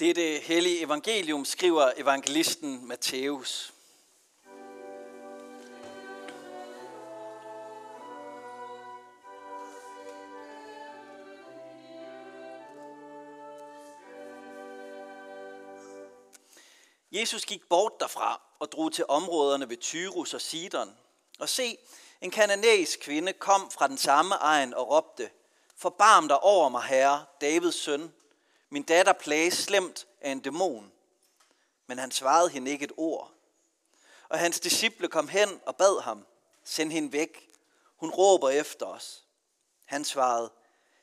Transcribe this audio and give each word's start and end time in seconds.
Dette 0.00 0.38
hellige 0.38 0.80
evangelium 0.82 1.44
skriver 1.44 1.92
evangelisten 1.96 2.88
Matthæus. 2.88 3.74
Jesus 17.12 17.46
gik 17.46 17.68
bort 17.68 17.92
derfra 18.00 18.40
og 18.58 18.72
drog 18.72 18.92
til 18.92 19.04
områderne 19.08 19.68
ved 19.68 19.76
Tyrus 19.76 20.34
og 20.34 20.40
Sidon. 20.40 20.96
Og 21.38 21.48
se, 21.48 21.76
en 22.20 22.30
kananæisk 22.30 23.00
kvinde 23.00 23.32
kom 23.32 23.70
fra 23.70 23.88
den 23.88 23.98
samme 23.98 24.34
egen 24.34 24.74
og 24.74 24.90
råbte, 24.90 25.30
Forbarm 25.76 26.28
dig 26.28 26.42
over 26.42 26.68
mig, 26.68 26.82
herre, 26.82 27.24
Davids 27.40 27.74
søn. 27.74 28.12
Min 28.70 28.82
datter 28.82 29.12
plages 29.12 29.54
slemt 29.54 30.06
af 30.20 30.30
en 30.30 30.40
dæmon. 30.40 30.92
Men 31.86 31.98
han 31.98 32.10
svarede 32.10 32.48
hende 32.48 32.70
ikke 32.70 32.84
et 32.84 32.92
ord. 32.96 33.32
Og 34.28 34.38
hans 34.38 34.60
disciple 34.60 35.08
kom 35.08 35.28
hen 35.28 35.60
og 35.66 35.76
bad 35.76 36.02
ham, 36.02 36.26
send 36.64 36.92
hende 36.92 37.12
væk. 37.12 37.50
Hun 37.96 38.10
råber 38.10 38.50
efter 38.50 38.86
os. 38.86 39.24
Han 39.84 40.04
svarede, 40.04 40.52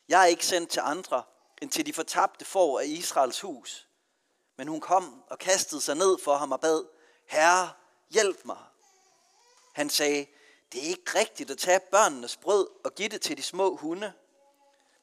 jeg 0.08 0.22
er 0.22 0.26
ikke 0.26 0.46
sendt 0.46 0.70
til 0.70 0.80
andre, 0.80 1.24
end 1.62 1.70
til 1.70 1.86
de 1.86 1.94
fortabte 1.94 2.46
får 2.46 2.80
af 2.80 2.86
Israels 2.86 3.42
hus. 3.42 3.88
Men 4.58 4.68
hun 4.68 4.82
kom 4.82 5.24
og 5.30 5.40
kastede 5.40 5.82
sig 5.82 5.96
ned 5.96 6.18
for 6.24 6.36
ham 6.36 6.52
og 6.52 6.60
bad, 6.60 6.86
Herre, 7.26 7.70
hjælp 8.10 8.46
mig. 8.46 8.64
Han 9.74 9.90
sagde, 9.90 10.26
det 10.72 10.84
er 10.84 10.88
ikke 10.88 11.20
rigtigt 11.20 11.52
at 11.52 11.58
tage 11.58 11.80
børnenes 11.80 12.38
brød 12.38 12.68
og 12.84 12.96
give 12.96 13.10
det 13.10 13.22
til 13.22 13.38
de 13.38 13.44
små 13.44 13.76
hunde. 13.76 14.14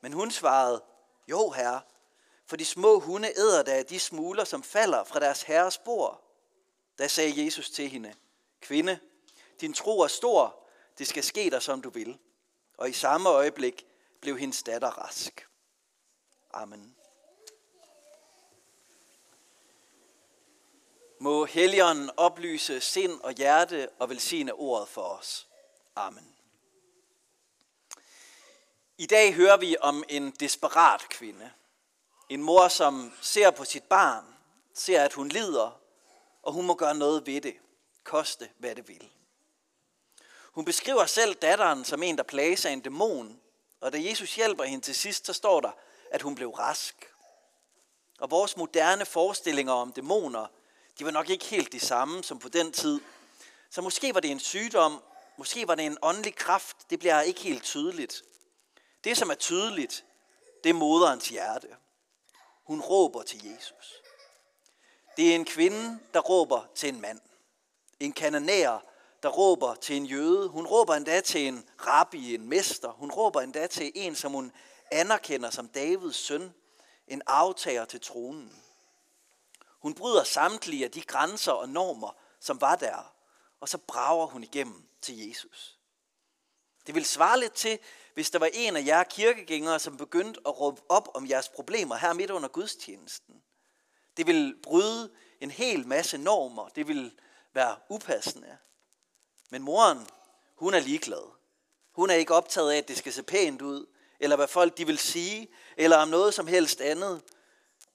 Men 0.01 0.13
hun 0.13 0.31
svarede, 0.31 0.83
jo 1.29 1.51
herre, 1.51 1.81
for 2.47 2.57
de 2.57 2.65
små 2.65 2.99
hunde 2.99 3.33
æder 3.37 3.63
da 3.63 3.83
de 3.83 4.01
smuler, 4.01 4.45
som 4.45 4.63
falder 4.63 5.05
fra 5.05 5.21
deres 5.21 5.43
herres 5.43 5.79
bord. 5.79 6.25
Da 6.99 7.09
sagde 7.09 7.45
Jesus 7.45 7.71
til 7.71 7.89
hende, 7.89 8.15
kvinde, 8.61 8.99
din 9.61 9.73
tro 9.75 10.01
er 10.01 10.07
stor, 10.07 10.67
det 10.99 11.07
skal 11.07 11.25
ske 11.25 11.51
dig, 11.51 11.63
som 11.63 11.83
du 11.83 11.91
vil. 11.91 12.19
Og 12.77 12.91
i 12.91 12.93
samme 12.93 13.29
øjeblik 13.29 13.87
blev 14.21 14.39
hendes 14.39 14.63
datter 14.63 14.89
rask. 14.89 15.49
Amen. 16.53 16.97
Må 21.21 21.45
Helligånden 21.45 22.11
oplyse 22.17 22.81
sind 22.81 23.21
og 23.21 23.33
hjerte 23.33 23.89
og 23.99 24.11
velsigne 24.11 24.53
ordet 24.53 24.89
for 24.89 25.03
os. 25.03 25.49
Amen. 25.97 26.37
I 28.99 29.07
dag 29.07 29.35
hører 29.35 29.57
vi 29.57 29.77
om 29.81 30.05
en 30.09 30.31
desperat 30.31 31.01
kvinde. 31.09 31.51
En 32.29 32.43
mor, 32.43 32.69
som 32.69 33.13
ser 33.21 33.51
på 33.51 33.65
sit 33.65 33.85
barn, 33.85 34.25
ser, 34.75 35.05
at 35.05 35.13
hun 35.13 35.29
lider, 35.29 35.81
og 36.43 36.53
hun 36.53 36.67
må 36.67 36.75
gøre 36.75 36.95
noget 36.95 37.27
ved 37.27 37.41
det, 37.41 37.55
koste 38.05 38.49
hvad 38.59 38.75
det 38.75 38.89
vil. 38.89 39.11
Hun 40.53 40.65
beskriver 40.65 41.07
selv 41.07 41.35
datteren 41.35 41.85
som 41.85 42.03
en, 42.03 42.17
der 42.17 42.23
plages 42.23 42.65
af 42.65 42.71
en 42.71 42.81
dæmon, 42.81 43.41
og 43.81 43.93
da 43.93 44.03
Jesus 44.03 44.37
hjælper 44.37 44.65
hende 44.65 44.85
til 44.85 44.95
sidst, 44.95 45.27
så 45.27 45.33
står 45.33 45.61
der, 45.61 45.71
at 46.11 46.23
hun 46.23 46.35
blev 46.35 46.51
rask. 46.51 47.11
Og 48.19 48.31
vores 48.31 48.57
moderne 48.57 49.07
forestillinger 49.07 49.73
om 49.73 49.93
dæmoner, 49.93 50.47
de 50.99 51.05
var 51.05 51.11
nok 51.11 51.31
ikke 51.31 51.45
helt 51.45 51.73
de 51.73 51.81
samme 51.81 52.25
som 52.25 52.39
på 52.39 52.49
den 52.49 52.73
tid. 52.73 53.01
Så 53.71 53.83
måske 53.83 54.15
var 54.15 54.21
det 54.21 54.31
en 54.31 54.41
sygdom, 54.41 55.03
måske 55.37 55.69
var 55.69 55.75
det 55.75 55.87
en 55.87 55.99
åndelig 56.03 56.35
kraft, 56.35 56.77
det 56.91 56.99
bliver 56.99 57.21
ikke 57.21 57.41
helt 57.41 57.63
tydeligt. 57.63 58.23
Det, 59.05 59.17
som 59.17 59.31
er 59.31 59.35
tydeligt, 59.35 60.05
det 60.65 60.71
er 60.71 60.75
moderens 60.75 61.29
hjerte. 61.29 61.69
Hun 62.65 62.81
råber 62.81 63.23
til 63.23 63.47
Jesus. 63.47 64.03
Det 65.17 65.31
er 65.31 65.35
en 65.35 65.45
kvinde, 65.45 65.99
der 66.15 66.21
råber 66.21 66.67
til 66.75 66.89
en 66.89 67.01
mand. 67.01 67.21
En 68.01 68.13
kananæer, 68.13 68.79
der 69.23 69.29
råber 69.29 69.75
til 69.75 69.97
en 69.97 70.07
jøde. 70.07 70.49
Hun 70.49 70.67
råber 70.67 70.95
endda 70.95 71.21
til 71.21 71.49
en 71.49 71.69
rabbi, 71.87 72.35
en 72.35 72.49
mester. 72.49 72.91
Hun 72.91 73.11
råber 73.11 73.41
endda 73.41 73.67
til 73.67 73.93
en, 73.95 74.17
som 74.17 74.33
hun 74.33 74.53
anerkender 74.91 75.51
som 75.51 75.69
Davids 75.69 76.17
søn, 76.17 76.55
en 77.09 77.23
aftager 77.27 77.85
til 77.85 78.01
tronen. 78.01 78.63
Hun 79.79 79.95
bryder 79.95 80.25
samtlige 80.25 80.85
af 80.85 80.91
de 80.91 81.03
grænser 81.03 81.53
og 81.53 81.69
normer, 81.69 82.17
som 82.41 82.61
var 82.61 82.77
der, 82.77 83.15
og 83.61 83.69
så 83.69 83.79
brager 83.79 84.27
hun 84.27 84.43
igennem 84.43 84.89
til 85.03 85.29
Jesus. 85.29 85.79
Det 86.87 86.95
vil 86.95 87.05
svare 87.05 87.41
lidt 87.41 87.53
til, 87.53 87.79
hvis 88.15 88.31
der 88.31 88.39
var 88.39 88.51
en 88.53 88.77
af 88.77 88.87
jer 88.87 89.03
kirkegængere, 89.03 89.79
som 89.79 89.97
begyndte 89.97 90.41
at 90.47 90.61
råbe 90.61 90.83
op 90.89 91.09
om 91.15 91.29
jeres 91.29 91.49
problemer 91.49 91.97
her 91.97 92.13
midt 92.13 92.31
under 92.31 92.49
gudstjenesten. 92.49 93.43
Det 94.17 94.27
vil 94.27 94.57
bryde 94.63 95.11
en 95.41 95.51
hel 95.51 95.87
masse 95.87 96.19
normer. 96.19 96.69
Det 96.69 96.89
vil 96.89 97.13
være 97.53 97.77
upassende. 97.89 98.59
Men 99.51 99.63
moren, 99.63 100.07
hun 100.55 100.75
er 100.75 100.81
ligeglad. 100.81 101.31
Hun 101.93 102.11
er 102.11 102.15
ikke 102.15 102.35
optaget 102.35 102.73
af, 102.73 102.77
at 102.77 102.89
det 102.89 102.99
skal 102.99 103.13
se 103.13 103.23
pænt 103.23 103.63
ud, 103.63 103.87
eller 104.21 104.37
hvad 104.37 104.49
folk 104.49 104.79
de 104.79 104.87
vil 104.87 104.99
sige, 104.99 105.49
eller 105.77 105.97
om 105.97 106.09
noget 106.09 106.35
som 106.35 106.47
helst 106.47 106.81
andet. 106.81 107.23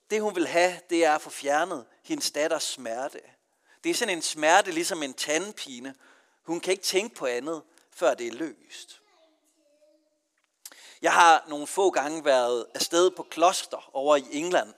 Det 0.10 0.22
hun 0.22 0.36
vil 0.36 0.48
have, 0.48 0.80
det 0.90 1.06
er 1.06 1.16
at 1.16 1.22
få 1.22 1.30
fjernet 1.30 1.86
hendes 2.04 2.32
datters 2.32 2.64
smerte. 2.64 3.22
Det 3.84 3.90
er 3.90 3.94
sådan 3.94 4.16
en 4.16 4.22
smerte, 4.22 4.72
ligesom 4.72 5.04
en 5.04 5.14
tandpine. 5.14 5.96
Hun 6.44 6.60
kan 6.60 6.72
ikke 6.72 6.84
tænke 6.84 7.16
på 7.16 7.26
andet, 7.26 7.64
før 7.92 8.14
det 8.14 8.28
er 8.28 8.32
løst. 8.32 9.02
Jeg 11.02 11.14
har 11.14 11.46
nogle 11.48 11.68
få 11.68 11.90
gange 11.90 12.26
været 12.26 12.66
afsted 12.76 13.12
på 13.12 13.24
kloster 13.24 13.90
over 13.94 14.16
i 14.16 14.26
England. 14.32 14.74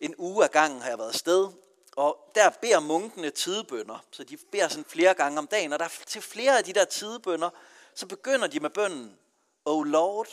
En 0.00 0.14
uge 0.18 0.44
af 0.44 0.50
gangen 0.50 0.82
har 0.82 0.88
jeg 0.88 0.98
været 0.98 1.08
afsted, 1.08 1.48
og 1.96 2.30
der 2.34 2.50
beder 2.50 2.80
munkene 2.80 3.30
tidebønder, 3.30 4.04
så 4.10 4.24
de 4.24 4.36
beder 4.52 4.68
sådan 4.68 4.84
flere 4.84 5.14
gange 5.14 5.38
om 5.38 5.46
dagen, 5.46 5.72
og 5.72 5.78
der 5.78 5.88
til 6.06 6.22
flere 6.22 6.58
af 6.58 6.64
de 6.64 6.72
der 6.72 6.84
tidebønder, 6.84 7.50
så 7.94 8.06
begynder 8.06 8.46
de 8.46 8.60
med 8.60 8.70
bønnen, 8.70 9.18
Oh 9.64 9.86
Lord, 9.86 10.28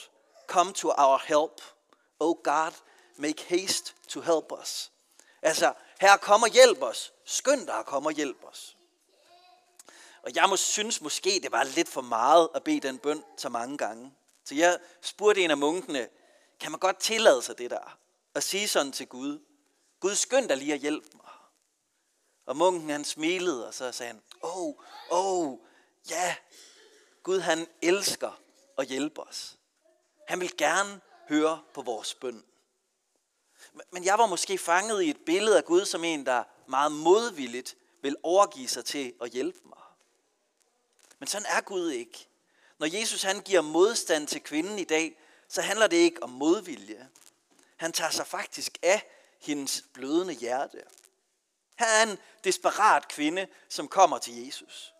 come 0.47 0.73
to 0.73 0.89
our 0.89 1.21
help. 1.25 1.61
Oh 2.19 2.35
God, 2.43 2.71
make 3.15 3.45
haste 3.47 3.93
to 4.07 4.21
help 4.21 4.51
us. 4.61 4.91
Altså, 5.41 5.73
her 5.99 6.17
kommer 6.17 6.47
hjælp 6.47 6.81
os. 6.81 7.13
Skynd 7.25 7.67
dig 7.67 7.75
at 7.75 7.85
komme 7.85 8.09
og 8.09 8.13
hjælp 8.13 8.43
os. 8.43 8.75
Og 10.23 10.35
jeg 10.35 10.49
må 10.49 10.55
synes 10.55 11.01
måske, 11.01 11.39
det 11.43 11.51
var 11.51 11.63
lidt 11.63 11.89
for 11.89 12.01
meget 12.01 12.49
at 12.55 12.63
bede 12.63 12.79
den 12.79 12.97
bøn 12.97 13.23
så 13.37 13.49
mange 13.49 13.77
gange. 13.77 14.11
Så 14.45 14.55
jeg 14.55 14.79
spurgte 15.01 15.41
en 15.41 15.51
af 15.51 15.57
munkene, 15.57 16.09
kan 16.59 16.71
man 16.71 16.79
godt 16.79 16.99
tillade 16.99 17.41
sig 17.41 17.57
det 17.57 17.71
der? 17.71 17.97
At 18.35 18.43
sige 18.43 18.67
sådan 18.67 18.91
til 18.91 19.07
Gud, 19.07 19.39
Gud 19.99 20.15
skynd 20.15 20.49
dig 20.49 20.57
lige 20.57 20.73
at 20.73 20.79
hjælpe 20.79 21.07
mig. 21.13 21.31
Og 22.45 22.57
munken 22.57 22.89
han 22.89 23.05
smilede, 23.05 23.67
og 23.67 23.73
så 23.73 23.91
sagde 23.91 24.11
han, 24.11 24.21
åh, 24.43 24.57
oh, 24.57 24.73
åh, 25.11 25.47
oh, 25.47 25.59
ja, 26.09 26.35
Gud 27.23 27.39
han 27.39 27.67
elsker 27.81 28.41
at 28.77 28.87
hjælpe 28.87 29.21
os. 29.21 29.57
Han 30.27 30.39
vil 30.39 30.57
gerne 30.57 31.01
høre 31.29 31.63
på 31.73 31.81
vores 31.81 32.15
bøn. 32.15 32.43
Men 33.91 34.05
jeg 34.05 34.17
var 34.17 34.25
måske 34.25 34.57
fanget 34.57 35.03
i 35.03 35.09
et 35.09 35.25
billede 35.25 35.57
af 35.57 35.65
Gud 35.65 35.85
som 35.85 36.03
en, 36.03 36.25
der 36.25 36.43
meget 36.67 36.91
modvilligt 36.91 37.75
vil 38.01 38.15
overgive 38.23 38.67
sig 38.67 38.85
til 38.85 39.13
at 39.21 39.29
hjælpe 39.31 39.59
mig. 39.65 39.81
Men 41.19 41.27
sådan 41.27 41.47
er 41.49 41.61
Gud 41.61 41.91
ikke. 41.91 42.27
Når 42.79 42.99
Jesus 42.99 43.23
han 43.23 43.41
giver 43.41 43.61
modstand 43.61 44.27
til 44.27 44.41
kvinden 44.41 44.79
i 44.79 44.83
dag, 44.83 45.19
så 45.47 45.61
handler 45.61 45.87
det 45.87 45.97
ikke 45.97 46.23
om 46.23 46.29
modvilje. 46.29 47.09
Han 47.77 47.91
tager 47.91 48.11
sig 48.11 48.27
faktisk 48.27 48.77
af 48.81 49.07
hendes 49.39 49.83
blødende 49.93 50.33
hjerte. 50.33 50.83
Her 51.79 51.87
er 51.87 52.03
en 52.03 52.17
desperat 52.43 53.07
kvinde, 53.07 53.47
som 53.69 53.87
kommer 53.87 54.17
til 54.17 54.45
Jesus. 54.45 54.93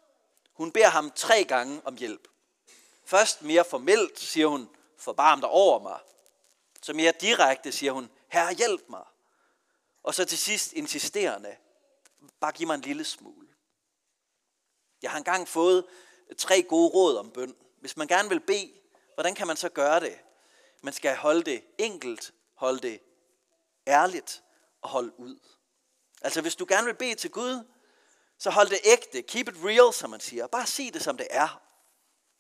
Hun 0.54 0.72
beder 0.72 0.90
ham 0.90 1.12
tre 1.12 1.44
gange 1.44 1.82
om 1.86 1.96
hjælp. 1.96 2.28
Først 3.06 3.42
mere 3.42 3.66
formelt 3.66 4.20
siger 4.20 4.48
hun, 4.48 4.70
forbarm 4.98 5.40
dig 5.40 5.50
over 5.50 5.80
mig. 5.80 6.00
Så 6.82 6.94
mere 6.94 7.14
direkte 7.22 7.72
siger 7.72 7.92
hun, 7.92 8.10
herre 8.28 8.54
hjælp 8.54 8.90
mig. 8.90 9.04
Og 10.04 10.16
så 10.16 10.26
til 10.26 10.38
sidst 10.38 10.74
insisterende, 10.74 11.56
bare 12.40 12.52
giv 12.52 12.68
mig 12.68 12.76
en 12.76 12.82
lille 12.82 13.04
smule. 13.04 13.48
Jeg 15.02 15.12
har 15.12 15.18
engang 15.18 15.48
fået 15.48 15.86
tre 16.38 16.64
gode 16.64 16.90
råd 16.90 17.18
om 17.18 17.32
bøn. 17.32 17.56
Hvis 17.86 17.98
man 17.98 18.08
gerne 18.08 18.30
vil 18.30 18.40
bede, 18.40 18.74
hvordan 19.14 19.36
kan 19.36 19.48
man 19.48 19.58
så 19.58 19.70
gøre 19.70 20.00
det? 20.00 20.20
Man 20.82 20.94
skal 20.94 21.16
holde 21.16 21.44
det 21.44 21.64
enkelt, 21.78 22.34
holde 22.56 22.80
det 22.80 23.00
ærligt 23.88 24.44
og 24.82 24.90
holde 24.90 25.20
ud. 25.20 25.40
Altså 26.22 26.42
hvis 26.42 26.56
du 26.56 26.66
gerne 26.70 26.86
vil 26.86 26.94
bede 26.94 27.16
til 27.16 27.32
Gud, 27.32 27.64
så 28.38 28.50
hold 28.50 28.70
det 28.70 28.80
ægte, 28.84 29.22
keep 29.22 29.48
it 29.48 29.56
real, 29.64 29.94
som 29.94 30.10
man 30.10 30.20
siger. 30.20 30.48
Bare 30.48 30.66
sig 30.66 30.94
det, 30.94 31.02
som 31.02 31.18
det 31.18 31.28
er. 31.30 31.62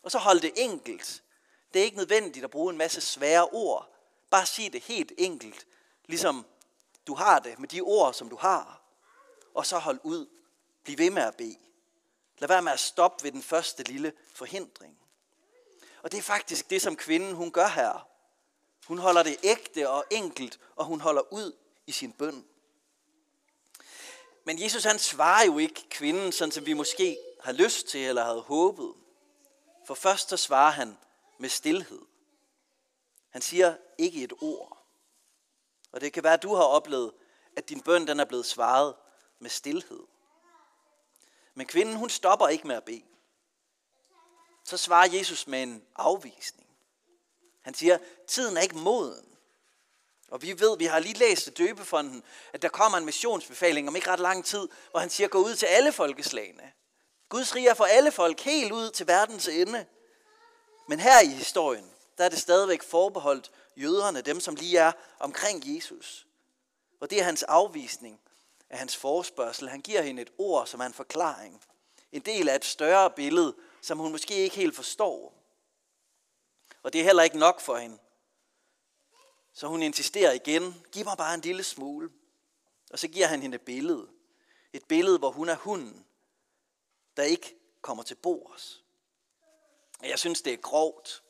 Og 0.03 0.12
så 0.12 0.18
hold 0.18 0.39
det 0.39 0.51
enkelt. 0.56 1.24
Det 1.74 1.80
er 1.80 1.83
ikke 1.83 1.98
nødvendigt 1.98 2.44
at 2.44 2.51
bruge 2.51 2.71
en 2.71 2.77
masse 2.77 3.01
svære 3.01 3.45
ord. 3.45 3.95
Bare 4.30 4.45
sig 4.45 4.74
det 4.74 4.81
helt 4.81 5.12
enkelt, 5.18 5.68
ligesom 6.06 6.45
du 7.07 7.13
har 7.13 7.39
det 7.39 7.59
med 7.59 7.68
de 7.68 7.81
ord, 7.81 8.13
som 8.13 8.30
du 8.30 8.36
har. 8.36 8.81
Og 9.53 9.65
så 9.65 9.77
hold 9.77 10.00
ud. 10.03 10.27
Bliv 10.83 10.98
ved 10.98 11.09
med 11.09 11.24
at 11.24 11.36
bede. 11.36 11.57
Lad 12.38 12.48
være 12.48 12.62
med 12.62 12.71
at 12.71 12.80
stoppe 12.80 13.24
ved 13.24 13.31
den 13.31 13.44
første 13.44 13.83
lille 13.83 14.13
forhindring. 14.33 15.00
Og 16.05 16.11
det 16.11 16.17
er 16.17 16.21
faktisk 16.21 16.69
det, 16.69 16.81
som 16.81 16.95
kvinden 16.95 17.35
hun 17.35 17.51
gør 17.51 17.67
her. 17.67 18.07
Hun 18.87 18.97
holder 18.97 19.23
det 19.23 19.37
ægte 19.43 19.89
og 19.89 20.05
enkelt, 20.11 20.59
og 20.75 20.85
hun 20.85 21.01
holder 21.01 21.33
ud 21.33 21.55
i 21.87 21.91
sin 21.91 22.11
bøn. 22.11 22.45
Men 24.43 24.61
Jesus 24.61 24.83
han 24.83 24.99
svarer 24.99 25.45
jo 25.45 25.57
ikke 25.57 25.89
kvinden, 25.89 26.31
sådan 26.31 26.51
som 26.51 26.65
vi 26.65 26.73
måske 26.73 27.17
har 27.41 27.51
lyst 27.51 27.87
til 27.87 27.99
eller 28.05 28.23
havde 28.23 28.41
håbet. 28.41 28.93
For 29.87 29.93
først 29.93 30.29
så 30.29 30.37
svarer 30.37 30.71
han 30.71 30.97
med 31.37 31.49
stillhed. 31.49 32.01
Han 33.29 33.41
siger 33.41 33.75
ikke 33.97 34.23
et 34.23 34.33
ord. 34.41 34.85
Og 35.91 36.01
det 36.01 36.13
kan 36.13 36.23
være, 36.23 36.33
at 36.33 36.43
du 36.43 36.55
har 36.55 36.63
oplevet, 36.63 37.11
at 37.55 37.69
din 37.69 37.81
bøn 37.81 38.07
den 38.07 38.19
er 38.19 38.25
blevet 38.25 38.45
svaret 38.45 38.95
med 39.39 39.49
stillhed. 39.49 40.03
Men 41.53 41.67
kvinden, 41.67 41.95
hun 41.95 42.09
stopper 42.09 42.47
ikke 42.47 42.67
med 42.67 42.75
at 42.75 42.83
bede. 42.83 43.03
Så 44.65 44.77
svarer 44.77 45.09
Jesus 45.12 45.47
med 45.47 45.63
en 45.63 45.83
afvisning. 45.95 46.67
Han 47.62 47.73
siger, 47.73 47.97
tiden 48.27 48.57
er 48.57 48.62
ikke 48.62 48.77
moden. 48.77 49.25
Og 50.31 50.41
vi 50.41 50.59
ved, 50.59 50.77
vi 50.77 50.85
har 50.85 51.00
lige 51.00 51.17
læst 51.17 51.47
i 51.47 51.50
døbefonden, 51.50 52.23
at 52.53 52.62
der 52.62 52.69
kommer 52.69 52.97
en 52.97 53.06
missionsbefaling 53.06 53.88
om 53.88 53.95
ikke 53.95 54.09
ret 54.09 54.19
lang 54.19 54.45
tid, 54.45 54.67
hvor 54.91 55.00
han 55.00 55.09
siger, 55.09 55.27
gå 55.27 55.38
ud 55.38 55.56
til 55.56 55.65
alle 55.65 55.91
folkeslagene. 55.91 56.71
Guds 57.29 57.56
rige 57.56 57.69
er 57.69 57.73
for 57.73 57.83
alle 57.83 58.12
folk, 58.12 58.39
helt 58.39 58.71
ud 58.71 58.91
til 58.91 59.07
verdens 59.07 59.47
ende. 59.47 59.85
Men 60.88 61.00
her 61.00 61.21
i 61.21 61.27
historien, 61.27 61.91
der 62.17 62.25
er 62.25 62.29
det 62.29 62.39
stadigvæk 62.39 62.83
forbeholdt 62.83 63.51
jøderne, 63.77 64.21
dem 64.21 64.39
som 64.39 64.56
lige 64.56 64.77
er 64.77 64.91
omkring 65.19 65.75
Jesus. 65.75 66.27
Og 67.01 67.09
det 67.09 67.19
er 67.19 67.23
hans 67.23 67.44
afvisning 67.44 68.19
af 68.69 68.77
hans 68.77 68.97
forspørgsel. 68.97 69.69
Han 69.69 69.81
giver 69.81 70.01
hende 70.01 70.21
et 70.21 70.31
ord, 70.38 70.67
som 70.67 70.79
er 70.79 70.85
en 70.85 70.94
forklaring. 70.94 71.62
En 72.12 72.21
del 72.21 72.50
af 72.50 72.56
et 72.56 72.65
større 72.65 73.09
billede, 73.09 73.56
som 73.85 73.97
hun 73.97 74.11
måske 74.11 74.35
ikke 74.35 74.55
helt 74.55 74.75
forstår. 74.75 75.33
Og 76.83 76.93
det 76.93 77.01
er 77.01 77.05
heller 77.05 77.23
ikke 77.23 77.39
nok 77.39 77.61
for 77.61 77.77
hende. 77.77 77.97
Så 79.53 79.67
hun 79.67 79.83
insisterer 79.83 80.31
igen, 80.31 80.85
giv 80.91 81.05
mig 81.05 81.17
bare 81.17 81.33
en 81.33 81.41
lille 81.41 81.63
smule. 81.63 82.09
Og 82.91 82.99
så 82.99 83.07
giver 83.07 83.27
han 83.27 83.41
hende 83.41 83.55
et 83.55 83.61
billede. 83.61 84.07
Et 84.73 84.85
billede, 84.85 85.17
hvor 85.17 85.31
hun 85.31 85.49
er 85.49 85.55
hunden, 85.55 86.05
der 87.17 87.23
ikke 87.23 87.55
kommer 87.81 88.03
til 88.03 88.15
bords. 88.15 88.83
Jeg 90.03 90.19
synes, 90.19 90.41
det 90.41 90.53
er 90.53 90.57
grovt. 90.57 91.23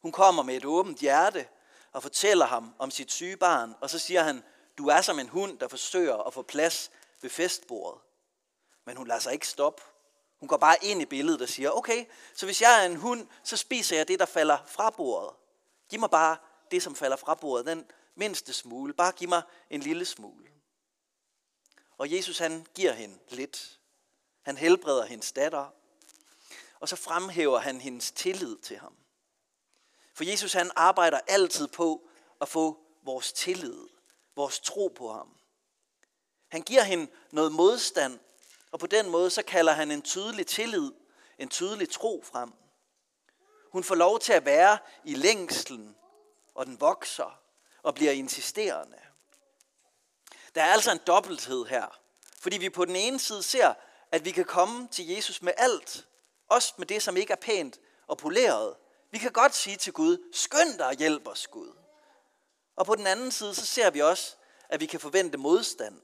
Hun 0.00 0.12
kommer 0.12 0.42
med 0.42 0.56
et 0.56 0.64
åbent 0.64 0.98
hjerte 0.98 1.48
og 1.92 2.02
fortæller 2.02 2.46
ham 2.46 2.74
om 2.78 2.90
sit 2.90 3.12
syge 3.12 3.36
barn, 3.36 3.74
og 3.80 3.90
så 3.90 3.98
siger 3.98 4.22
han, 4.22 4.44
du 4.78 4.86
er 4.86 5.00
som 5.00 5.18
en 5.18 5.28
hund, 5.28 5.58
der 5.58 5.68
forsøger 5.68 6.16
at 6.16 6.34
få 6.34 6.42
plads 6.42 6.90
ved 7.20 7.30
festbordet. 7.30 8.00
Men 8.84 8.96
hun 8.96 9.06
lader 9.06 9.20
sig 9.20 9.32
ikke 9.32 9.48
stoppe. 9.48 9.82
Hun 10.40 10.48
går 10.48 10.56
bare 10.56 10.76
ind 10.82 11.02
i 11.02 11.04
billedet 11.04 11.42
og 11.42 11.48
siger, 11.48 11.70
okay, 11.70 12.04
så 12.34 12.46
hvis 12.46 12.62
jeg 12.62 12.82
er 12.82 12.86
en 12.86 12.96
hund, 12.96 13.28
så 13.44 13.56
spiser 13.56 13.96
jeg 13.96 14.08
det, 14.08 14.18
der 14.18 14.26
falder 14.26 14.58
fra 14.66 14.90
bordet. 14.90 15.36
Giv 15.88 16.00
mig 16.00 16.10
bare 16.10 16.36
det, 16.70 16.82
som 16.82 16.94
falder 16.94 17.16
fra 17.16 17.34
bordet, 17.34 17.66
den 17.66 17.90
mindste 18.14 18.52
smule. 18.52 18.92
Bare 18.92 19.12
giv 19.12 19.28
mig 19.28 19.42
en 19.70 19.80
lille 19.80 20.04
smule. 20.04 20.48
Og 21.98 22.12
Jesus 22.12 22.38
han 22.38 22.66
giver 22.74 22.92
hende 22.92 23.18
lidt. 23.28 23.78
Han 24.42 24.56
helbreder 24.56 25.06
hendes 25.06 25.32
datter. 25.32 25.66
Og 26.80 26.88
så 26.88 26.96
fremhæver 26.96 27.58
han 27.58 27.80
hendes 27.80 28.12
tillid 28.12 28.56
til 28.58 28.78
ham. 28.78 28.96
For 30.14 30.24
Jesus 30.24 30.52
han 30.52 30.70
arbejder 30.76 31.20
altid 31.26 31.68
på 31.68 32.08
at 32.40 32.48
få 32.48 32.78
vores 33.02 33.32
tillid, 33.32 33.88
vores 34.36 34.60
tro 34.60 34.88
på 34.88 35.12
ham. 35.12 35.28
Han 36.48 36.62
giver 36.62 36.82
hende 36.82 37.10
noget 37.30 37.52
modstand, 37.52 38.18
og 38.70 38.78
på 38.78 38.86
den 38.86 39.08
måde 39.08 39.30
så 39.30 39.42
kalder 39.42 39.72
han 39.72 39.90
en 39.90 40.02
tydelig 40.02 40.46
tillid, 40.46 40.92
en 41.38 41.48
tydelig 41.48 41.90
tro 41.90 42.24
frem. 42.26 42.52
Hun 43.72 43.84
får 43.84 43.94
lov 43.94 44.18
til 44.18 44.32
at 44.32 44.44
være 44.44 44.78
i 45.04 45.14
længslen, 45.14 45.96
og 46.54 46.66
den 46.66 46.80
vokser 46.80 47.40
og 47.82 47.94
bliver 47.94 48.12
insisterende. 48.12 48.98
Der 50.54 50.62
er 50.62 50.72
altså 50.72 50.92
en 50.92 51.00
dobbelthed 51.06 51.66
her, 51.66 51.98
fordi 52.40 52.58
vi 52.58 52.70
på 52.70 52.84
den 52.84 52.96
ene 52.96 53.18
side 53.18 53.42
ser, 53.42 53.74
at 54.12 54.24
vi 54.24 54.30
kan 54.30 54.44
komme 54.44 54.88
til 54.88 55.06
Jesus 55.06 55.42
med 55.42 55.52
alt, 55.56 56.06
også 56.48 56.74
med 56.76 56.86
det, 56.86 57.02
som 57.02 57.16
ikke 57.16 57.32
er 57.32 57.36
pænt 57.36 57.80
og 58.06 58.18
poleret. 58.18 58.76
Vi 59.10 59.18
kan 59.18 59.32
godt 59.32 59.54
sige 59.54 59.76
til 59.76 59.92
Gud, 59.92 60.18
skynd 60.32 60.78
dig 60.78 60.86
og 60.86 60.94
hjælp 60.94 61.26
os 61.26 61.46
Gud. 61.46 61.72
Og 62.76 62.86
på 62.86 62.94
den 62.94 63.06
anden 63.06 63.32
side, 63.32 63.54
så 63.54 63.66
ser 63.66 63.90
vi 63.90 64.00
også, 64.00 64.36
at 64.68 64.80
vi 64.80 64.86
kan 64.86 65.00
forvente 65.00 65.38
modstand. 65.38 66.00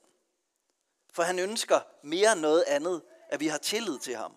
For 1.14 1.22
han 1.22 1.38
ønsker 1.38 1.80
mere 2.02 2.32
end 2.32 2.40
noget 2.40 2.64
andet, 2.66 3.02
at 3.28 3.40
vi 3.40 3.46
har 3.46 3.58
tillid 3.58 3.98
til 3.98 4.16
ham. 4.16 4.34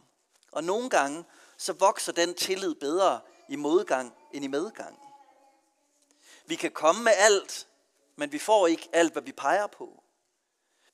Og 0.51 0.63
nogle 0.63 0.89
gange, 0.89 1.25
så 1.57 1.73
vokser 1.73 2.11
den 2.11 2.33
tillid 2.33 2.75
bedre 2.75 3.21
i 3.49 3.55
modgang 3.55 4.13
end 4.33 4.45
i 4.45 4.47
medgang. 4.47 4.99
Vi 6.45 6.55
kan 6.55 6.71
komme 6.71 7.03
med 7.03 7.11
alt, 7.15 7.67
men 8.15 8.31
vi 8.31 8.39
får 8.39 8.67
ikke 8.67 8.89
alt, 8.93 9.13
hvad 9.13 9.21
vi 9.21 9.31
peger 9.31 9.67
på. 9.67 10.03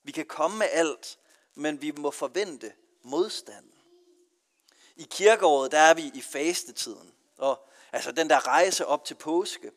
Vi 0.02 0.12
kan 0.12 0.26
komme 0.26 0.58
med 0.58 0.68
alt, 0.70 1.18
men 1.54 1.82
vi 1.82 1.90
må 1.90 2.10
forvente 2.10 2.72
modstand. 3.02 3.64
I 4.96 5.06
kirkeåret, 5.10 5.72
der 5.72 5.78
er 5.78 5.94
vi 5.94 6.10
i 6.14 6.20
fastetiden. 6.20 7.14
Og 7.38 7.68
altså 7.92 8.12
den 8.12 8.30
der 8.30 8.46
rejse 8.46 8.86
op 8.86 9.04
til 9.04 9.14
påske. 9.14 9.70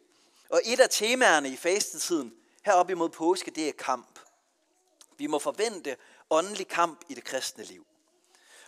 Og 0.49 0.61
et 0.65 0.79
af 0.79 0.89
temaerne 0.89 1.49
i 1.49 1.55
fastetiden, 1.55 2.33
heroppe 2.65 2.91
imod 2.91 3.09
påske, 3.09 3.51
det 3.51 3.67
er 3.67 3.73
kamp. 3.73 4.16
Vi 5.17 5.27
må 5.27 5.39
forvente 5.39 5.97
åndelig 6.29 6.67
kamp 6.67 7.01
i 7.09 7.13
det 7.13 7.23
kristne 7.23 7.63
liv. 7.63 7.85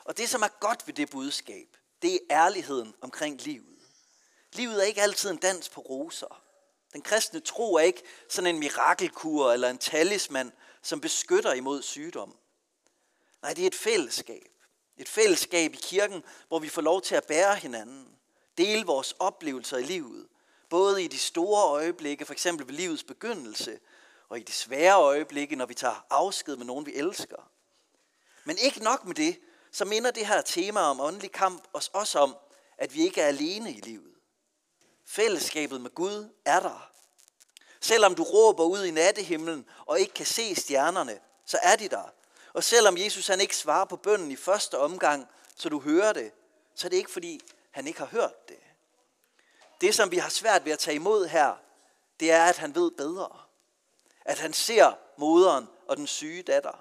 Og 0.03 0.17
det, 0.17 0.29
som 0.29 0.41
er 0.41 0.59
godt 0.59 0.87
ved 0.87 0.93
det 0.93 1.09
budskab, 1.09 1.77
det 2.01 2.13
er 2.13 2.19
ærligheden 2.45 2.95
omkring 3.01 3.41
livet. 3.41 3.79
Livet 4.53 4.83
er 4.83 4.87
ikke 4.87 5.01
altid 5.01 5.29
en 5.29 5.37
dans 5.37 5.69
på 5.69 5.81
roser. 5.81 6.41
Den 6.93 7.01
kristne 7.01 7.39
tro 7.39 7.75
er 7.75 7.79
ikke 7.79 8.03
sådan 8.29 8.55
en 8.55 8.59
mirakelkur 8.59 9.51
eller 9.51 9.69
en 9.69 9.77
talisman, 9.77 10.51
som 10.81 11.01
beskytter 11.01 11.53
imod 11.53 11.81
sygdom. 11.81 12.37
Nej, 13.41 13.53
det 13.53 13.63
er 13.63 13.67
et 13.67 13.75
fællesskab. 13.75 14.47
Et 14.97 15.09
fællesskab 15.09 15.73
i 15.73 15.79
kirken, 15.81 16.23
hvor 16.47 16.59
vi 16.59 16.69
får 16.69 16.81
lov 16.81 17.01
til 17.01 17.15
at 17.15 17.25
bære 17.25 17.55
hinanden. 17.55 18.07
Dele 18.57 18.85
vores 18.85 19.15
oplevelser 19.19 19.77
i 19.77 19.83
livet. 19.83 20.27
Både 20.69 21.03
i 21.03 21.07
de 21.07 21.19
store 21.19 21.63
øjeblikke, 21.63 22.25
for 22.25 22.33
eksempel 22.33 22.67
ved 22.67 22.73
livets 22.73 23.03
begyndelse, 23.03 23.79
og 24.29 24.39
i 24.39 24.43
de 24.43 24.51
svære 24.51 24.95
øjeblikke, 24.95 25.55
når 25.55 25.65
vi 25.65 25.73
tager 25.73 26.05
afsked 26.09 26.55
med 26.55 26.65
nogen, 26.65 26.85
vi 26.85 26.95
elsker. 26.95 27.51
Men 28.43 28.57
ikke 28.57 28.83
nok 28.83 29.05
med 29.05 29.15
det, 29.15 29.39
så 29.71 29.85
minder 29.85 30.11
det 30.11 30.27
her 30.27 30.41
tema 30.41 30.79
om 30.79 30.99
åndelig 31.01 31.31
kamp 31.31 31.67
os 31.73 31.87
også 31.87 32.19
om, 32.19 32.35
at 32.77 32.95
vi 32.95 33.01
ikke 33.01 33.21
er 33.21 33.27
alene 33.27 33.71
i 33.71 33.79
livet. 33.79 34.13
Fællesskabet 35.05 35.81
med 35.81 35.89
Gud 35.89 36.29
er 36.45 36.59
der. 36.59 36.91
Selvom 37.81 38.15
du 38.15 38.23
råber 38.23 38.63
ud 38.63 38.83
i 38.83 38.91
nattehimlen 38.91 39.65
og 39.85 39.99
ikke 39.99 40.13
kan 40.13 40.25
se 40.25 40.55
stjernerne, 40.55 41.19
så 41.45 41.59
er 41.63 41.75
de 41.75 41.89
der. 41.89 42.13
Og 42.53 42.63
selvom 42.63 42.97
Jesus 42.97 43.27
han 43.27 43.41
ikke 43.41 43.55
svarer 43.55 43.85
på 43.85 43.95
bønnen 43.95 44.31
i 44.31 44.35
første 44.35 44.77
omgang, 44.77 45.27
så 45.55 45.69
du 45.69 45.79
hører 45.79 46.13
det, 46.13 46.31
så 46.75 46.87
er 46.87 46.89
det 46.89 46.97
ikke 46.97 47.11
fordi, 47.11 47.41
han 47.71 47.87
ikke 47.87 47.99
har 47.99 48.05
hørt 48.05 48.49
det. 48.49 48.59
Det, 49.81 49.95
som 49.95 50.11
vi 50.11 50.17
har 50.17 50.29
svært 50.29 50.65
ved 50.65 50.71
at 50.71 50.79
tage 50.79 50.95
imod 50.95 51.27
her, 51.27 51.55
det 52.19 52.31
er, 52.31 52.45
at 52.45 52.57
han 52.57 52.75
ved 52.75 52.91
bedre. 52.91 53.48
At 54.29 54.39
han 54.39 54.53
ser 54.53 54.93
moderen 55.17 55.67
og 55.87 55.97
den 55.97 56.07
syge 56.07 56.43
datter. 56.43 56.79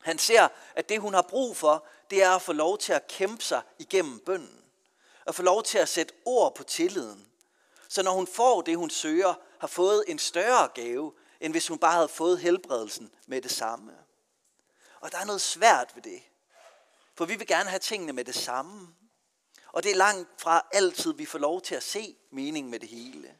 Han 0.00 0.18
ser, 0.18 0.48
at 0.74 0.88
det, 0.88 1.00
hun 1.00 1.14
har 1.14 1.22
brug 1.22 1.56
for, 1.56 1.86
det 2.10 2.22
er 2.22 2.30
at 2.30 2.42
få 2.42 2.52
lov 2.52 2.78
til 2.78 2.92
at 2.92 3.06
kæmpe 3.06 3.44
sig 3.44 3.62
igennem 3.78 4.18
bønden. 4.18 4.64
At 5.26 5.34
få 5.34 5.42
lov 5.42 5.62
til 5.62 5.78
at 5.78 5.88
sætte 5.88 6.14
ord 6.24 6.54
på 6.54 6.62
tilliden. 6.64 7.26
Så 7.88 8.02
når 8.02 8.12
hun 8.12 8.26
får 8.26 8.62
det, 8.62 8.76
hun 8.76 8.90
søger, 8.90 9.34
har 9.58 9.66
fået 9.66 10.04
en 10.08 10.18
større 10.18 10.68
gave, 10.74 11.12
end 11.40 11.52
hvis 11.52 11.68
hun 11.68 11.78
bare 11.78 11.94
havde 11.94 12.08
fået 12.08 12.38
helbredelsen 12.38 13.14
med 13.26 13.42
det 13.42 13.50
samme. 13.50 13.92
Og 15.00 15.12
der 15.12 15.18
er 15.18 15.24
noget 15.24 15.40
svært 15.40 15.92
ved 15.94 16.02
det. 16.02 16.22
For 17.14 17.24
vi 17.24 17.36
vil 17.36 17.46
gerne 17.46 17.70
have 17.70 17.80
tingene 17.80 18.12
med 18.12 18.24
det 18.24 18.34
samme. 18.34 18.88
Og 19.68 19.82
det 19.82 19.92
er 19.92 19.96
langt 19.96 20.40
fra 20.40 20.66
altid, 20.72 21.14
vi 21.14 21.26
får 21.26 21.38
lov 21.38 21.60
til 21.60 21.74
at 21.74 21.82
se 21.82 22.16
mening 22.30 22.70
med 22.70 22.80
det 22.80 22.88
hele. 22.88 23.36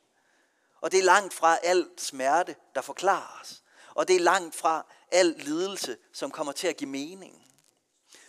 Og 0.82 0.92
det 0.92 0.98
er 0.98 1.04
langt 1.04 1.34
fra 1.34 1.58
al 1.62 1.88
smerte, 1.98 2.56
der 2.74 2.80
forklares. 2.80 3.62
Og 3.94 4.08
det 4.08 4.16
er 4.16 4.20
langt 4.20 4.54
fra 4.54 4.86
al 5.12 5.34
lidelse, 5.38 5.96
som 6.12 6.30
kommer 6.30 6.52
til 6.52 6.68
at 6.68 6.76
give 6.76 6.90
mening. 6.90 7.46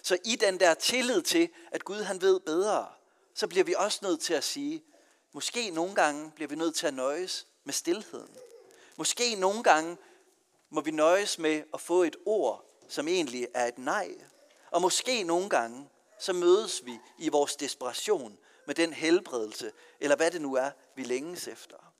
Så 0.02 0.18
i 0.26 0.36
den 0.36 0.60
der 0.60 0.74
tillid 0.74 1.22
til, 1.22 1.50
at 1.72 1.86
Gud 1.86 2.02
han 2.02 2.22
ved 2.22 2.40
bedre, 2.40 2.88
så 3.34 3.48
bliver 3.48 3.64
vi 3.64 3.76
også 3.78 4.00
nødt 4.02 4.22
til 4.22 4.34
at 4.34 4.44
sige, 4.44 4.84
måske 5.34 5.70
nogle 5.70 5.96
gange 5.96 6.32
bliver 6.32 6.50
vi 6.50 6.56
nødt 6.56 6.76
til 6.76 6.88
at 6.88 6.94
nøjes 6.94 7.48
med 7.64 7.74
stillheden. 7.74 8.38
Måske 8.98 9.36
nogle 9.36 9.64
gange 9.64 9.98
må 10.70 10.82
vi 10.82 10.92
nøjes 10.92 11.40
med 11.40 11.64
at 11.74 11.82
få 11.82 12.04
et 12.04 12.16
ord, 12.26 12.66
som 12.90 13.08
egentlig 13.08 13.48
er 13.54 13.68
et 13.68 13.78
nej. 13.78 14.12
Og 14.72 14.82
måske 14.82 15.24
nogle 15.24 15.50
gange, 15.50 15.90
så 16.20 16.34
mødes 16.34 16.86
vi 16.86 17.00
i 17.18 17.30
vores 17.30 17.56
desperation 17.56 18.38
med 18.68 18.76
den 18.76 18.94
helbredelse, 18.94 19.72
eller 20.00 20.16
hvad 20.16 20.32
det 20.32 20.42
nu 20.42 20.56
er, 20.56 20.72
vi 20.96 21.04
længes 21.04 21.48
efter. 21.48 21.93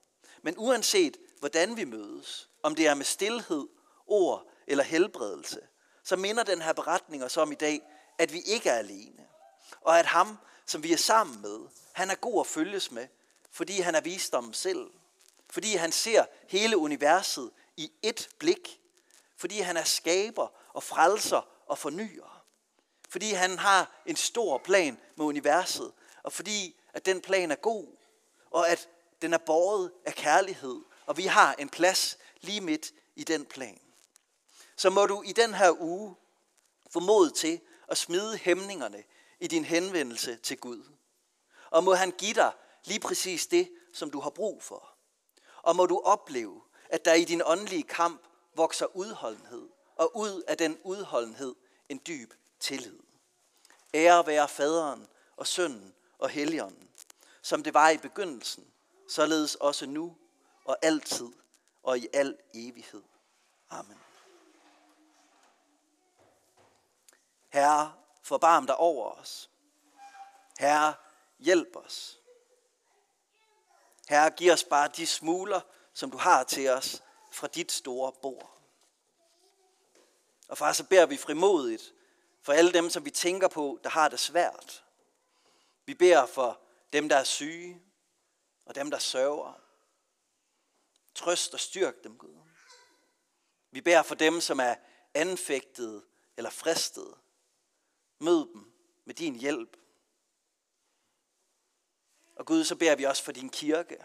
Men 0.44 0.56
uanset 0.58 1.18
hvordan 1.40 1.78
vi 1.78 1.84
mødes, 1.84 2.50
om 2.64 2.76
det 2.76 2.88
er 2.88 2.94
med 2.94 3.06
stillhed, 3.06 3.68
ord 4.08 4.48
eller 4.68 4.84
helbredelse, 4.84 5.60
så 6.04 6.16
minder 6.16 6.44
den 6.44 6.62
her 6.62 6.74
beretning 6.74 7.24
os 7.24 7.38
om 7.38 7.52
i 7.52 7.56
dag, 7.56 7.82
at 8.18 8.34
vi 8.34 8.42
ikke 8.42 8.70
er 8.70 8.78
alene. 8.78 9.28
Og 9.82 10.00
at 10.00 10.06
ham, 10.06 10.38
som 10.66 10.84
vi 10.84 10.94
er 10.94 10.98
sammen 10.98 11.42
med, 11.42 11.60
han 11.94 12.12
er 12.12 12.16
god 12.16 12.40
at 12.40 12.48
følges 12.48 12.92
med, 12.92 13.08
fordi 13.52 13.80
han 13.80 13.96
er 13.96 14.02
visdommen 14.02 14.54
selv. 14.54 14.92
Fordi 15.50 15.76
han 15.76 15.92
ser 15.92 16.26
hele 16.48 16.78
universet 16.78 17.52
i 17.78 17.92
ét 18.06 18.28
blik. 18.40 18.82
Fordi 19.38 19.60
han 19.60 19.78
er 19.78 19.84
skaber 19.84 20.48
og 20.74 20.84
frelser 20.84 21.48
og 21.68 21.78
fornyer. 21.78 22.44
Fordi 23.10 23.32
han 23.32 23.58
har 23.60 24.02
en 24.06 24.16
stor 24.16 24.58
plan 24.58 25.00
med 25.16 25.26
universet. 25.26 25.92
Og 26.24 26.34
fordi 26.34 26.76
at 26.94 27.06
den 27.06 27.22
plan 27.22 27.52
er 27.52 27.56
god. 27.56 27.88
Og 28.52 28.70
at 28.70 28.90
den 29.24 29.34
er 29.34 29.38
båret 29.38 29.92
af 30.06 30.14
kærlighed. 30.14 30.82
Og 31.06 31.18
vi 31.18 31.26
har 31.26 31.56
en 31.60 31.70
plads 31.70 32.18
lige 32.42 32.62
midt 32.62 32.94
i 33.16 33.24
den 33.24 33.46
plan. 33.46 33.80
Så 34.76 34.90
må 34.90 35.06
du 35.06 35.22
i 35.22 35.32
den 35.32 35.54
her 35.54 35.82
uge 35.82 36.16
få 36.90 37.00
mod 37.00 37.30
til 37.30 37.62
at 37.88 37.98
smide 37.98 38.38
hæmningerne 38.38 39.04
i 39.40 39.48
din 39.48 39.66
henvendelse 39.66 40.36
til 40.36 40.58
Gud. 40.58 40.84
Og 41.70 41.84
må 41.84 41.94
han 41.94 42.12
give 42.12 42.34
dig 42.34 42.52
lige 42.86 43.00
præcis 43.00 43.48
det, 43.48 43.72
som 43.94 44.12
du 44.12 44.20
har 44.20 44.30
brug 44.30 44.64
for. 44.64 44.90
Og 45.62 45.76
må 45.76 45.86
du 45.86 46.02
opleve, 46.06 46.62
at 46.90 47.06
der 47.06 47.14
i 47.14 47.24
din 47.24 47.42
åndelige 47.46 47.84
kamp 47.84 48.22
vokser 48.56 48.96
udholdenhed, 48.96 49.70
og 49.96 50.18
ud 50.18 50.44
af 50.48 50.58
den 50.58 50.78
udholdenhed 50.84 51.56
en 51.90 52.02
dyb 52.08 52.34
tillid. 52.60 53.00
Ære 53.94 54.28
være 54.28 54.48
faderen 54.48 55.08
og 55.38 55.48
sønnen 55.48 55.94
og 56.18 56.30
helligånden, 56.30 56.90
som 57.42 57.64
det 57.64 57.74
var 57.74 57.90
i 57.90 57.98
begyndelsen, 57.98 58.73
således 59.14 59.56
også 59.56 59.86
nu 59.86 60.18
og 60.66 60.78
altid 60.82 61.30
og 61.84 61.98
i 62.00 62.08
al 62.14 62.38
evighed. 62.54 63.04
Amen. 63.70 63.98
Herre, 67.50 67.94
forbarm 68.22 68.68
dig 68.68 68.76
over 68.76 69.12
os. 69.12 69.50
Herre, 70.60 70.94
hjælp 71.40 71.76
os. 71.76 72.20
Herre, 74.10 74.30
giv 74.30 74.52
os 74.52 74.64
bare 74.64 74.88
de 74.88 75.08
smuler, 75.08 75.62
som 75.94 76.12
du 76.12 76.18
har 76.18 76.44
til 76.44 76.70
os 76.70 77.04
fra 77.32 77.48
dit 77.48 77.72
store 77.72 78.12
bord. 78.12 78.58
Og 80.48 80.58
far, 80.58 80.74
så 80.74 80.84
beder 80.84 81.06
vi 81.06 81.18
frimodigt 81.18 81.94
for 82.42 82.54
alle 82.54 82.74
dem, 82.74 82.90
som 82.90 83.06
vi 83.06 83.12
tænker 83.12 83.48
på, 83.48 83.80
der 83.84 83.90
har 83.90 84.10
det 84.10 84.20
svært. 84.20 84.84
Vi 85.86 85.94
beder 85.94 86.26
for 86.26 86.60
dem, 86.94 87.10
der 87.10 87.16
er 87.16 87.24
syge, 87.24 87.82
og 88.66 88.76
dem, 88.76 88.92
der 88.92 88.98
sørger. 88.98 89.54
Trøst 91.16 91.54
og 91.54 91.60
styrk 91.60 92.04
dem, 92.04 92.18
Gud. 92.18 92.36
Vi 93.72 93.82
beder 93.82 94.04
for 94.04 94.16
dem, 94.16 94.42
som 94.42 94.60
er 94.60 94.76
anfægtet 95.14 96.04
eller 96.38 96.50
fristet. 96.50 97.16
Mød 98.20 98.54
dem 98.54 98.74
med 99.06 99.16
din 99.16 99.36
hjælp. 99.36 99.78
Og 102.36 102.46
Gud, 102.46 102.64
så 102.64 102.76
beder 102.76 102.96
vi 102.96 103.04
også 103.04 103.24
for 103.24 103.32
din 103.32 103.50
kirke. 103.50 103.98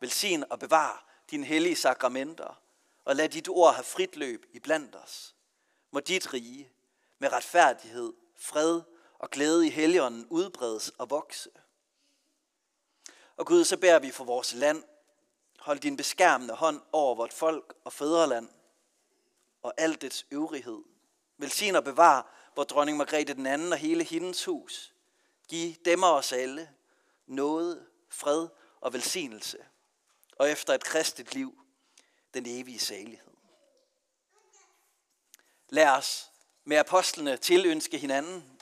Velsign 0.00 0.44
og 0.50 0.58
bevar 0.58 1.06
dine 1.30 1.46
hellige 1.46 1.76
sakramenter, 1.76 2.62
og 3.04 3.16
lad 3.16 3.28
dit 3.28 3.48
ord 3.48 3.74
have 3.74 3.84
frit 3.84 4.16
løb 4.16 4.46
i 4.52 4.58
blandt 4.58 4.96
os. 4.96 5.34
Må 5.90 6.00
dit 6.00 6.32
rige 6.32 6.72
med 7.18 7.32
retfærdighed, 7.32 8.12
fred 8.36 8.82
og 9.18 9.30
glæde 9.30 9.66
i 9.66 9.70
helligånden 9.70 10.26
udbredes 10.26 10.88
og 10.88 11.10
vokse. 11.10 11.50
Og 13.36 13.46
Gud, 13.46 13.64
så 13.64 13.76
beder 13.76 13.98
vi 13.98 14.10
for 14.10 14.24
vores 14.24 14.54
land. 14.54 14.82
Hold 15.58 15.78
din 15.78 15.96
beskærmende 15.96 16.54
hånd 16.54 16.80
over 16.92 17.14
vort 17.14 17.32
folk 17.32 17.74
og 17.84 17.92
fædreland 17.92 18.48
og 19.62 19.74
alt 19.76 20.02
dets 20.02 20.26
øvrighed. 20.30 20.82
Velsign 21.38 21.76
og 21.76 21.84
bevar 21.84 22.34
vor 22.56 22.64
dronning 22.64 22.98
Margrethe 22.98 23.34
den 23.34 23.46
anden 23.46 23.72
og 23.72 23.78
hele 23.78 24.04
hendes 24.04 24.44
hus. 24.44 24.94
Giv 25.48 25.74
dem 25.84 26.02
og 26.02 26.12
os 26.12 26.32
alle 26.32 26.70
noget, 27.26 27.86
fred 28.08 28.48
og 28.80 28.92
velsignelse, 28.92 29.58
og 30.38 30.50
efter 30.50 30.74
et 30.74 30.84
kristet 30.84 31.34
liv, 31.34 31.64
den 32.34 32.44
evige 32.46 32.78
salighed. 32.78 33.32
Lad 35.68 35.88
os 35.88 36.30
med 36.64 36.76
apostlene 36.76 37.36
tilønske 37.36 37.98
hinanden, 37.98 38.53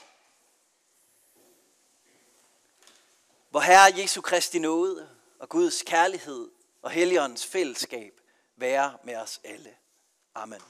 hvor 3.53 3.61
Herre 3.61 3.99
Jesu 4.01 4.21
Kristi 4.21 4.59
nåde 4.59 5.09
og 5.39 5.49
Guds 5.49 5.81
kærlighed 5.81 6.51
og 6.81 6.91
Helligåndens 6.91 7.45
fællesskab 7.45 8.13
være 8.57 8.97
med 9.03 9.15
os 9.15 9.41
alle. 9.43 9.69
Amen. 10.35 10.61